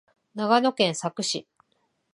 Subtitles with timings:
[0.33, 1.47] 長野県佐久市